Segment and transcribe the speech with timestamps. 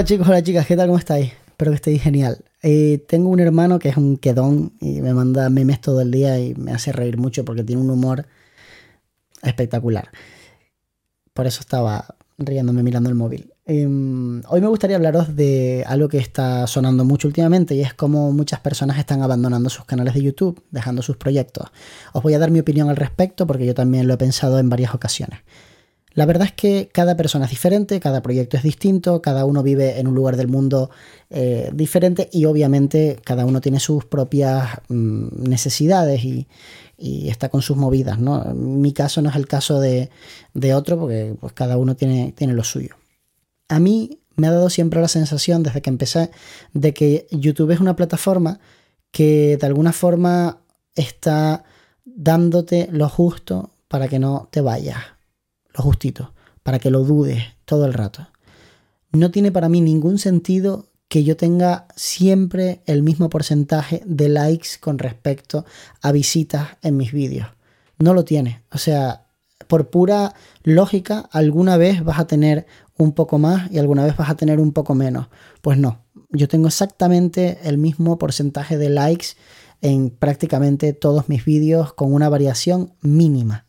[0.00, 0.86] Hola chicos, hola chicas, ¿qué tal?
[0.86, 1.32] ¿Cómo estáis?
[1.46, 2.42] Espero que estéis genial.
[2.62, 6.40] Eh, tengo un hermano que es un quedón y me manda memes todo el día
[6.40, 8.24] y me hace reír mucho porque tiene un humor
[9.42, 10.08] espectacular.
[11.34, 13.52] Por eso estaba riéndome mirando el móvil.
[13.66, 18.32] Em, hoy me gustaría hablaros de algo que está sonando mucho últimamente y es cómo
[18.32, 21.68] muchas personas están abandonando sus canales de YouTube, dejando sus proyectos.
[22.14, 24.70] Os voy a dar mi opinión al respecto porque yo también lo he pensado en
[24.70, 25.40] varias ocasiones.
[26.12, 30.00] La verdad es que cada persona es diferente, cada proyecto es distinto, cada uno vive
[30.00, 30.90] en un lugar del mundo
[31.30, 36.46] eh, diferente y obviamente cada uno tiene sus propias mm, necesidades y,
[36.98, 38.18] está con sus movidas.
[38.18, 38.44] ¿no?
[38.54, 40.10] Mi caso no es el caso de,
[40.74, 42.96] otro porque pues, cada uno tiene, tiene lo suyo.
[43.68, 46.30] A mí me ha dado siempre la sensación desde que empecé
[46.74, 48.60] de que YouTube es una plataforma
[49.12, 50.58] que de alguna forma
[50.94, 51.64] está
[52.04, 55.19] dándote lo justo para que no te vayas
[55.74, 56.32] lo justito,
[56.62, 58.28] para que lo dudes todo el rato.
[59.12, 64.70] No tiene para mí ningún sentido que yo tenga siempre el mismo porcentaje de likes
[64.80, 65.64] con respecto
[66.00, 67.48] a visitas en mis vídeos.
[67.98, 68.62] No lo tiene.
[68.70, 69.26] O sea,
[69.66, 74.30] por pura lógica, alguna vez vas a tener un poco más y alguna vez vas
[74.30, 75.26] a tener un poco menos.
[75.62, 79.28] Pues no, yo tengo exactamente el mismo porcentaje de likes
[79.80, 83.64] en prácticamente todos mis vídeos con una variación mínima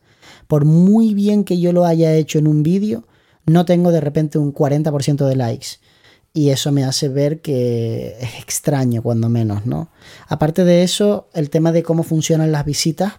[0.47, 3.07] por muy bien que yo lo haya hecho en un vídeo,
[3.45, 5.67] no tengo de repente un 40% de likes.
[6.33, 9.89] Y eso me hace ver que es extraño, cuando menos, ¿no?
[10.27, 13.13] Aparte de eso, el tema de cómo funcionan las visitas,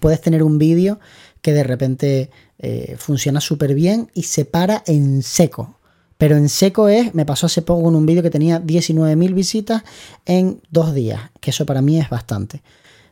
[0.00, 1.00] puedes tener un vídeo
[1.42, 5.76] que de repente eh, funciona súper bien y se para en seco.
[6.16, 9.82] Pero en seco es, me pasó hace poco con un vídeo que tenía 19.000 visitas
[10.26, 12.62] en dos días, que eso para mí es bastante.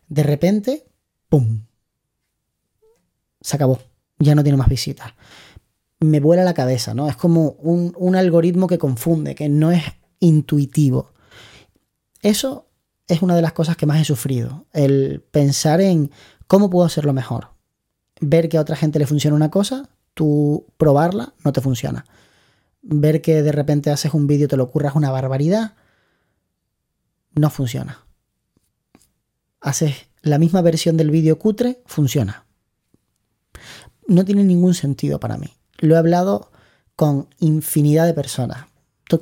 [0.09, 0.84] De repente,
[1.28, 1.62] ¡pum!
[3.48, 3.78] Se acabó,
[4.19, 5.14] ya no tiene más visitas.
[6.00, 7.09] Me vuela la cabeza, ¿no?
[7.09, 9.82] Es como un, algoritmo que confunde, que no es
[10.20, 11.14] intuitivo.
[12.20, 12.69] Eso
[13.06, 16.10] es una de las cosas que más he sufrido, el pensar en
[16.47, 17.48] cómo puedo hacerlo mejor.
[18.20, 22.04] Ver que a otra gente le funciona una cosa, tú probarla, no te funciona.
[22.82, 25.72] Ver que de repente haces un vídeo, te lo ocurras una barbaridad,
[27.34, 28.04] no funciona.
[29.62, 32.44] Haces la misma versión del vídeo cutre, funciona
[34.08, 35.46] no tiene ningún sentido para mí.
[35.78, 36.50] Lo he hablado
[36.96, 38.66] con infinidad de personas.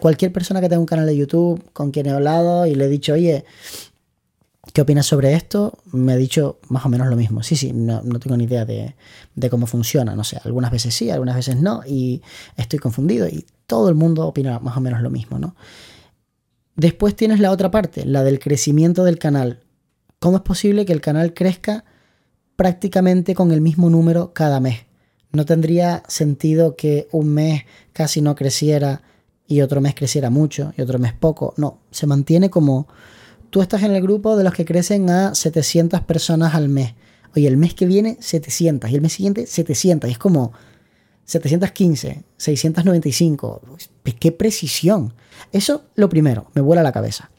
[0.01, 2.89] Cualquier persona que tenga un canal de YouTube con quien he hablado y le he
[2.89, 3.45] dicho, oye,
[4.73, 5.79] ¿qué opinas sobre esto?
[5.93, 7.43] Me ha dicho más o menos lo mismo.
[7.43, 8.97] Sí, sí, no, tengo ni idea de,
[9.35, 10.17] de, cómo funciona.
[10.17, 11.83] No sé, algunas veces sí, algunas veces no.
[11.87, 12.23] Y
[12.57, 13.29] estoy confundido.
[13.29, 15.55] Y todo el mundo opina más o menos lo mismo, ¿no?
[16.75, 19.61] Después tienes la otra parte, la del crecimiento del canal.
[20.19, 21.85] ¿Cómo es posible que el canal crezca
[22.57, 24.81] prácticamente con el mismo número cada mes.
[25.33, 29.03] No tendría sentido que un mes casi no creciera
[29.47, 31.55] y otro mes creciera mucho y otro mes poco.
[31.57, 32.89] No, se mantiene como
[33.51, 36.95] tú estás en el grupo de los que crecen a 700 personas al mes.
[37.35, 40.09] Oye, el mes que viene 700 y el mes siguiente 700.
[40.09, 40.53] Y es como
[41.27, 43.61] 715, 695.
[44.19, 45.13] ¡Qué precisión!
[45.53, 47.31] Eso lo primero, me vuela la cabeza.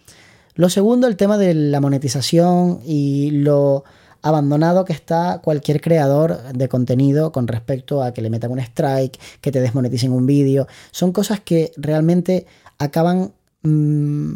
[0.55, 3.83] Lo segundo, el tema de la monetización y lo
[4.21, 9.19] abandonado que está cualquier creador de contenido con respecto a que le metan un strike,
[9.41, 10.67] que te desmoneticen un vídeo.
[10.91, 12.45] Son cosas que realmente
[12.77, 13.33] acaban
[13.63, 14.35] mm,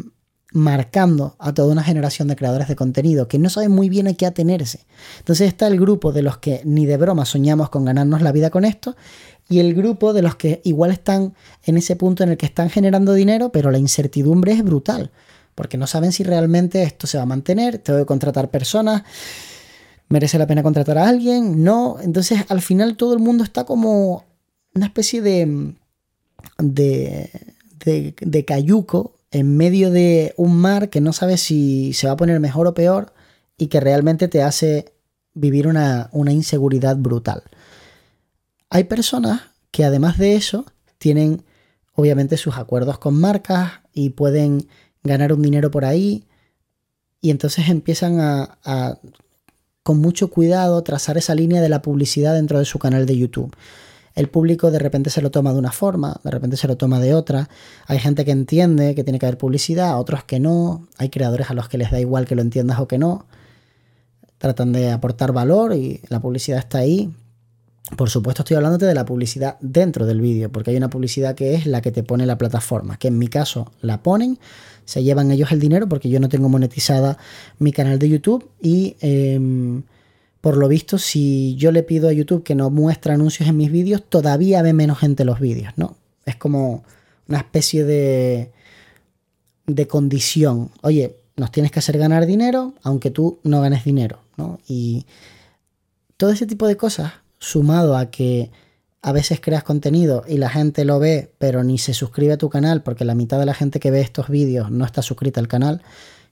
[0.52, 4.14] marcando a toda una generación de creadores de contenido que no saben muy bien a
[4.14, 4.86] qué atenerse.
[5.18, 8.50] Entonces está el grupo de los que ni de broma soñamos con ganarnos la vida
[8.50, 8.94] con esto
[9.48, 11.34] y el grupo de los que igual están
[11.64, 15.10] en ese punto en el que están generando dinero, pero la incertidumbre es brutal,
[15.54, 19.02] porque no saben si realmente esto se va a mantener, tengo que contratar personas,
[20.12, 21.64] ¿Merece la pena contratar a alguien?
[21.64, 21.96] No.
[22.02, 24.26] Entonces, al final todo el mundo está como
[24.74, 25.74] una especie de,
[26.58, 27.30] de,
[28.20, 32.40] de, cayuco en medio de un mar que no sabe si se va a poner
[32.40, 33.14] mejor o peor
[33.56, 34.92] y que realmente te hace
[35.32, 37.44] vivir una, una inseguridad brutal.
[38.68, 40.66] Hay personas que además de eso
[40.98, 41.42] tienen
[41.94, 44.68] obviamente sus acuerdos con marcas y pueden
[45.02, 46.26] ganar un dinero por ahí
[47.22, 48.98] y entonces empiezan a
[49.82, 53.54] con mucho cuidado trazar esa línea de la publicidad dentro de su canal de YouTube.
[54.14, 57.00] El público de repente se lo toma de una forma, de repente se lo toma
[57.00, 57.48] de otra.
[57.86, 60.86] Hay gente que entiende que tiene que haber publicidad, otros que no.
[60.98, 63.26] Hay creadores a los que les da igual que lo entiendas o que no.
[64.38, 67.10] Tratan de aportar valor y la publicidad está ahí.
[67.96, 71.54] Por supuesto estoy hablándote de la publicidad dentro del vídeo, porque hay una publicidad que
[71.54, 74.38] es la que te pone la plataforma, que en mi caso la ponen,
[74.84, 77.18] se llevan ellos el dinero porque yo no tengo monetizada
[77.58, 79.82] mi canal de YouTube y em,
[80.40, 83.70] por lo visto si yo le pido a YouTube que no muestre anuncios en mis
[83.70, 85.96] vídeos, todavía ve menos gente los vídeos, ¿no?
[86.24, 86.84] Es como
[87.28, 88.52] una especie de,
[89.66, 90.70] de condición.
[90.82, 94.58] Oye, nos tienes que hacer ganar dinero, aunque tú no ganes dinero, ¿no?
[94.68, 95.06] Y
[96.16, 97.12] todo ese tipo de cosas,
[97.42, 98.52] sumado a que
[99.02, 102.48] a veces creas contenido y la gente lo ve, pero ni se suscribe a tu
[102.48, 105.48] canal, porque la mitad de la gente que ve estos vídeos no está suscrita al
[105.48, 105.82] canal,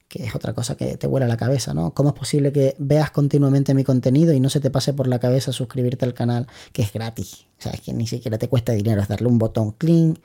[0.07, 1.93] que es otra cosa que te vuela la cabeza, ¿no?
[1.95, 5.19] ¿Cómo es posible que veas continuamente mi contenido y no se te pase por la
[5.19, 7.47] cabeza suscribirte al canal, que es gratis?
[7.59, 10.17] O sea, es que ni siquiera te cuesta dinero, es darle un botón clean.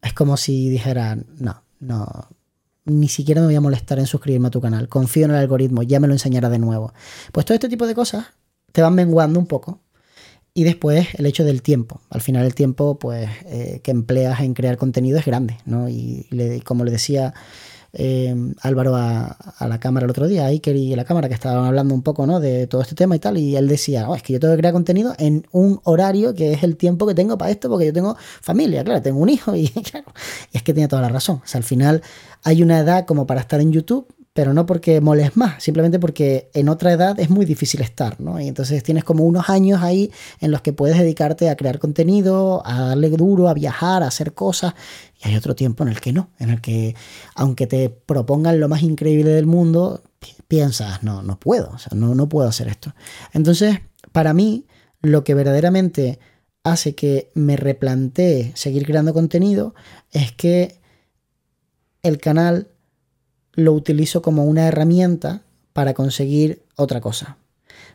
[0.00, 2.28] Es como si dijera, no, no,
[2.86, 5.82] ni siquiera me voy a molestar en suscribirme a tu canal, confío en el algoritmo,
[5.82, 6.94] ya me lo enseñará de nuevo.
[7.30, 8.24] Pues todo este tipo de cosas
[8.72, 9.80] te van menguando un poco.
[10.54, 12.00] Y después el hecho del tiempo.
[12.10, 15.88] Al final el tiempo pues, eh, que empleas en crear contenido es grande, ¿no?
[15.88, 16.26] Y,
[16.64, 17.32] como le decía
[17.94, 21.94] eh, Álvaro a, la cámara el otro día, Iker y la cámara, que estaban hablando
[21.94, 22.38] un poco ¿no?
[22.40, 24.58] de todo este tema y tal, y él decía, oh, es que yo tengo que
[24.58, 27.92] crear contenido en un horario que es el tiempo que tengo para esto, porque yo
[27.92, 30.12] tengo familia, claro, tengo un hijo, y claro,
[30.52, 31.36] y es que tiene toda la razón.
[31.36, 32.02] O sea, al final
[32.42, 36.50] hay una edad como para estar en YouTube, pero no porque moles más, simplemente porque
[36.54, 38.40] en otra edad es muy difícil estar, ¿no?
[38.40, 42.62] Y entonces tienes como unos años ahí en los que puedes dedicarte a crear contenido,
[42.66, 44.74] a darle duro, a viajar, a hacer cosas,
[45.22, 46.94] y hay otro tiempo en el que no, en el que
[47.34, 50.02] aunque te propongan lo más increíble del mundo,
[50.48, 52.94] piensas, no, no puedo, o sea, no, no puedo hacer esto.
[53.32, 53.80] Entonces,
[54.12, 54.66] para mí,
[55.02, 56.18] lo que verdaderamente
[56.64, 59.74] hace que me replantee seguir creando contenido
[60.10, 60.80] es que
[62.02, 62.68] el canal
[63.54, 67.36] lo utilizo como una herramienta para conseguir otra cosa.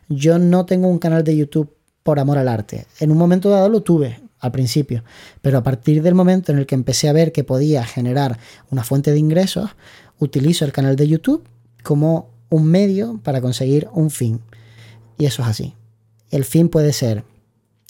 [0.08, 2.86] Yo no tengo un canal de YouTube por amor al arte.
[3.00, 5.04] En un momento dado lo tuve al principio,
[5.42, 8.38] pero a partir del momento en el que empecé a ver que podía generar
[8.70, 9.70] una fuente de ingresos,
[10.18, 11.44] utilizo el canal de YouTube
[11.82, 14.40] como un medio para conseguir un fin.
[15.18, 15.74] Y eso es así.
[16.30, 17.24] El fin puede ser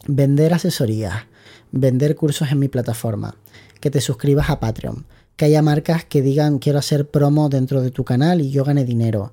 [0.07, 1.25] vender asesorías,
[1.71, 3.37] vender cursos en mi plataforma,
[3.81, 5.05] que te suscribas a Patreon,
[5.39, 8.85] que haya marcas que digan quiero hacer promo dentro de tu canal y yo gane
[8.85, 9.31] dinero,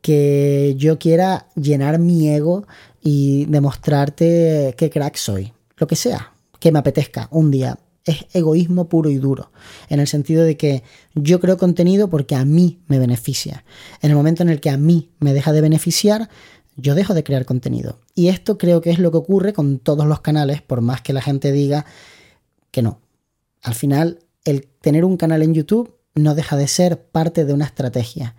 [0.00, 2.66] que yo quiera llenar mi ego
[3.02, 7.78] y demostrarte qué crack soy, lo que sea, que me apetezca un día.
[8.04, 9.50] Es egoísmo puro y duro,
[9.88, 13.64] en el sentido de que yo creo contenido porque a mí me beneficia.
[14.00, 16.30] En el momento en el que a mí me deja de beneficiar,
[16.76, 17.98] yo dejo de crear contenido.
[18.14, 21.12] Y esto creo que es lo que ocurre con todos los canales, por más que
[21.12, 21.84] la gente diga
[22.70, 23.00] que no.
[23.62, 27.66] Al final el tener un canal en YouTube no deja de ser parte de una
[27.66, 28.34] estrategia,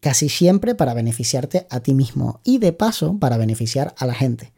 [0.00, 4.52] casi siempre para beneficiarte a ti mismo y de paso para beneficiar a la gente.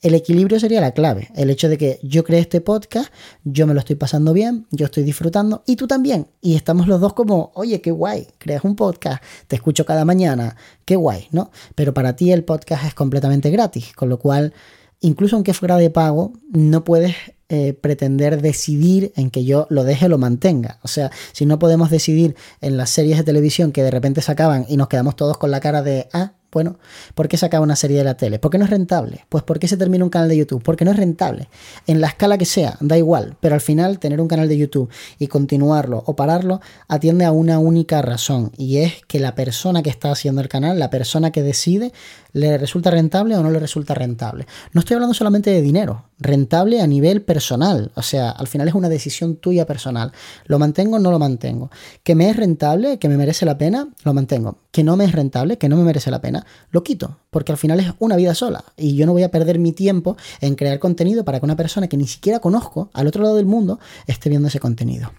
[0.00, 3.10] El equilibrio sería la clave, el hecho de que yo creé este podcast,
[3.42, 6.28] yo me lo estoy pasando bien, yo estoy disfrutando y tú también.
[6.42, 10.56] Y estamos los dos como, oye, qué guay, creas un podcast, te escucho cada mañana,
[10.84, 11.50] qué guay, ¿no?
[11.74, 14.52] Pero para ti el podcast es completamente gratis, con lo cual,
[15.00, 17.14] incluso aunque fuera de pago, no puedes
[17.54, 20.80] eh, pretender decidir en que yo lo deje lo mantenga.
[20.82, 24.32] O sea, si no podemos decidir en las series de televisión que de repente se
[24.32, 26.78] acaban y nos quedamos todos con la cara de, ah, bueno,
[27.14, 28.38] ¿por qué se acaba una serie de la tele?
[28.38, 29.26] ¿Por qué no es rentable?
[29.28, 30.62] Pues ¿por qué se termina un canal de YouTube?
[30.62, 31.48] Porque no es rentable.
[31.86, 34.88] En la escala que sea, da igual, pero al final tener un canal de YouTube
[35.18, 39.90] y continuarlo o pararlo atiende a una única razón y es que la persona que
[39.90, 41.92] está haciendo el canal, la persona que decide,
[42.32, 44.46] le resulta rentable o no le resulta rentable.
[44.72, 48.74] No estoy hablando solamente de dinero, rentable a nivel personal, o sea, al final es
[48.74, 50.12] una decisión tuya personal.
[50.46, 51.70] ¿Lo mantengo o no lo mantengo?
[52.02, 53.88] ¿Que me es rentable, que me merece la pena?
[54.04, 54.58] Lo mantengo.
[54.70, 56.43] ¿Que no me es rentable, que no me merece la pena?
[56.70, 59.58] Lo quito, porque al final es una vida sola y yo no voy a perder
[59.58, 63.22] mi tiempo en crear contenido para que una persona que ni siquiera conozco al otro
[63.22, 65.12] lado del mundo esté viendo ese contenido.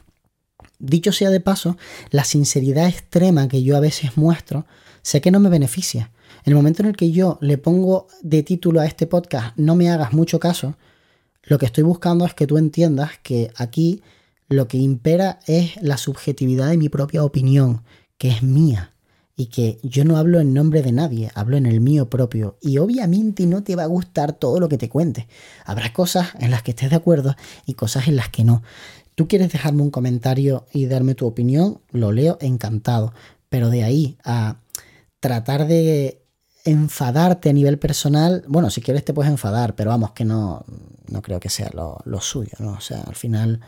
[0.80, 1.78] Dicho sea de paso,
[2.12, 4.66] la sinceridad extrema que yo a veces muestro,
[5.02, 6.12] sé que no me beneficia
[6.46, 9.76] en el momento en el que yo le pongo de título a este podcast, no
[9.76, 10.76] me hagas mucho caso,
[11.44, 14.04] lo que estoy buscando es que tú entiendas que aquí
[14.48, 17.84] lo que impera es la subjetividad de mi propia opinión,
[18.18, 18.92] que es mía.
[19.38, 22.58] Y que yo no hablo en nombre de nadie, hablo en el mío propio.
[22.62, 25.28] Y obviamente no te va a gustar todo lo que te cuente.
[25.66, 28.64] Habrá cosas en las que estés de acuerdo y cosas en las que no.
[29.16, 33.14] Tú quieres dejarme un comentario y darme tu opinión, lo leo encantado.
[33.50, 34.58] Pero de ahí a
[35.20, 36.22] tratar de
[36.66, 40.66] enfadarte a nivel personal, bueno, si quieres te puedes enfadar, pero vamos, que no,
[41.08, 42.74] no creo que sea lo, suyo, ¿no?
[42.74, 43.62] O sea, al final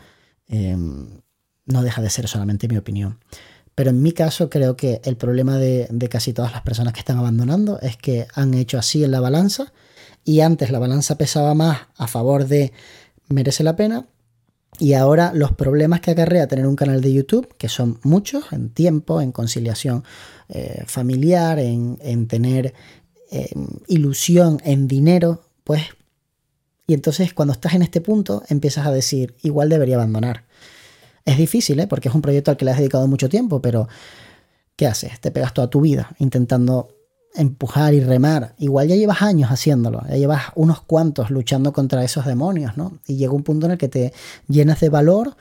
[0.48, 1.20] em,
[1.64, 3.18] no deja de ser solamente mi opinión.
[3.78, 7.16] Pero en mi caso creo que el problema de, casi todas las personas que están
[7.16, 9.72] abandonando es que han hecho así en la balanza
[10.24, 12.72] y antes la balanza pesaba más a favor de
[13.28, 14.08] merece la pena
[14.80, 18.70] y ahora los problemas que acarrea tener un canal de YouTube, que son muchos en
[18.70, 20.02] tiempo, en conciliación
[20.48, 22.74] eh, familiar, en, tener
[23.30, 25.82] em, ilusión, en dinero, pues...
[26.88, 30.47] Y entonces cuando estás en este punto empiezas a decir, igual debería abandonar.
[31.24, 31.86] Es difícil, ¿eh?
[31.86, 33.88] porque es un proyecto al que le has dedicado mucho tiempo, pero
[34.76, 35.20] ¿qué haces?
[35.20, 36.88] Te pegas toda tu vida intentando
[37.34, 38.54] empujar y remar.
[38.58, 42.98] Igual ya llevas años haciéndolo, ya llevas unos cuantos luchando contra esos demonios, ¿no?
[43.06, 44.12] Y llega un punto en el que te
[44.48, 45.36] llenas de valor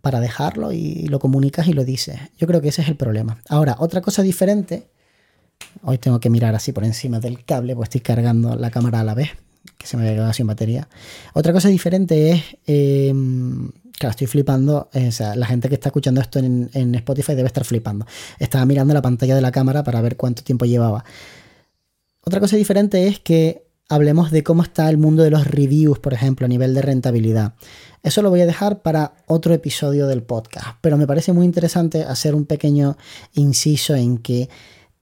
[0.00, 2.18] para dejarlo y lo comunicas y lo dices.
[2.38, 3.38] Yo creo que ese es el problema.
[3.48, 4.88] Ahora, otra cosa diferente,
[5.82, 9.04] hoy tengo que mirar así por encima del cable, pues estoy cargando la cámara a
[9.04, 9.30] la vez,
[9.76, 10.88] que se me había quedado sin batería.
[11.34, 16.20] Otra cosa diferente es, em, claro, estoy flipando, o sea, la gente que está escuchando
[16.20, 18.06] esto en, en Spotify debe estar flipando.
[18.38, 21.04] Estaba mirando la pantalla de la cámara para ver cuánto tiempo llevaba.
[22.22, 26.12] Otra cosa diferente es que hablemos de cómo está el mundo de los reviews, por
[26.12, 27.54] ejemplo, a nivel de rentabilidad.
[28.02, 32.04] Eso lo voy a dejar para otro episodio del podcast, pero me parece muy interesante
[32.04, 32.96] hacer un pequeño
[33.32, 34.48] inciso en que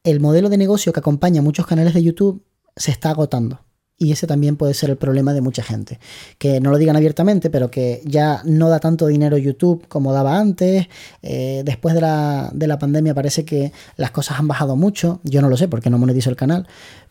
[0.04, 2.44] el modelo de negocio que acompaña muchos canales de YouTube
[2.76, 3.65] se está agotando.
[3.98, 5.98] Y ese también puede ser el problema de mucha gente.
[6.38, 10.38] Que no lo digan abiertamente, pero que ya no da tanto dinero YouTube como daba
[10.38, 10.88] antes.
[11.22, 15.20] Eh, después de la, de la pandemia parece que las cosas han bajado mucho.
[15.24, 16.66] Yo no lo sé porque no monetizo el canal.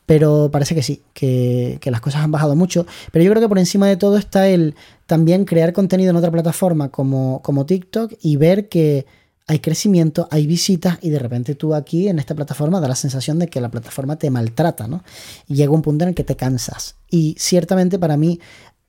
[0.06, 2.86] Pero parece que sí, que, las cosas han bajado mucho.
[3.12, 4.76] Pero yo creo que por encima de todo está el
[5.08, 9.06] también crear contenido en otra plataforma como, como TikTok y ver que
[9.48, 13.38] hay crecimiento, hay visitas y de repente tú aquí en esta plataforma da la sensación
[13.38, 15.04] de que la plataforma te maltrata, ¿no?
[15.48, 16.96] Y llega un punto en el que te cansas.
[17.10, 18.40] Y ciertamente para mí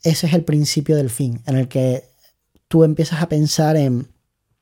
[0.02, 2.04] ese es el principio del fin, en el que
[2.68, 4.08] tú empiezas a pensar en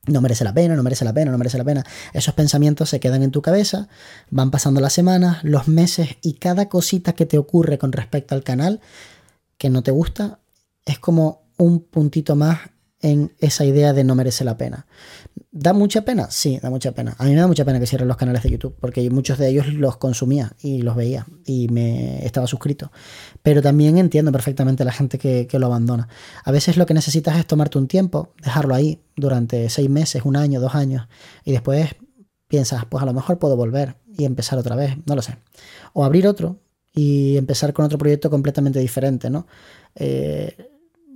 [0.07, 1.83] no merece la pena, no merece la pena, no merece la pena.
[2.13, 3.87] Esos pensamientos se quedan en tu cabeza,
[4.29, 8.43] van pasando las semanas, los meses y cada cosita que te ocurre con respecto al
[8.43, 8.81] canal
[9.57, 10.39] que no te gusta
[10.85, 12.59] es como un puntito más
[13.01, 14.85] en esa idea de no merece la pena.
[15.57, 16.29] ¿Da mucha pena?
[16.31, 17.15] Sí, da mucha pena.
[17.17, 19.47] A mí me da mucha pena que cierren los canales de YouTube, porque muchos de
[19.47, 22.91] ellos los consumía y los veía y me estaba suscrito.
[23.41, 26.09] Pero también entiendo perfectamente a la gente que, lo abandona.
[26.43, 30.35] A veces lo que necesitas es tomarte un tiempo, dejarlo ahí durante seis meses, un
[30.35, 31.07] año, dos años,
[31.45, 31.95] y después
[32.49, 35.37] piensas, pues a lo mejor puedo volver y empezar otra vez, no lo sé.
[35.93, 36.59] O abrir otro
[36.91, 39.47] y empezar con otro proyecto completamente diferente, ¿no?
[39.95, 40.69] Eh,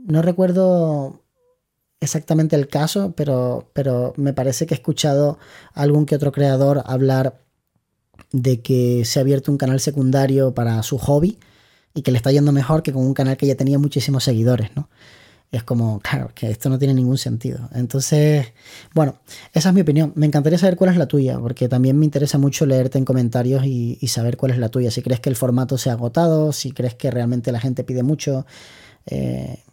[0.06, 1.26] no recuerdo
[2.00, 5.38] exactamente el caso, pero, pero me parece que he escuchado
[5.74, 7.42] a algún que otro creador hablar
[8.32, 11.40] de que se ha abierto un canal secundario para su hobby
[11.94, 14.70] y que le está yendo mejor que con un canal que ya tenía muchísimos seguidores,
[14.76, 14.90] ¿no?
[15.52, 17.70] es como, claro, que esto no tiene ningún sentido.
[17.74, 18.54] Entonces,
[18.94, 19.20] bueno,
[19.54, 20.14] esa es mi opinión.
[20.16, 23.66] Me encantaría saber cuál es la tuya, porque también me interesa mucho leerte en comentarios
[23.66, 24.92] y, saber cuál es la tuya.
[24.92, 28.04] Si crees que el formato se ha agotado, si crees que realmente la gente pide
[28.04, 28.46] mucho.
[29.08, 29.64] Eh,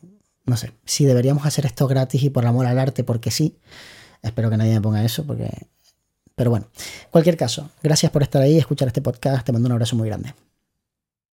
[0.47, 3.59] no sé, si deberíamos hacer esto gratis y por amor al arte, porque sí.
[4.23, 5.51] Espero que nadie me ponga eso, porque...
[6.35, 6.69] Pero bueno,
[7.11, 9.45] cualquier caso, gracias por estar ahí y escuchar este podcast.
[9.45, 10.35] Te mando un abrazo muy grande.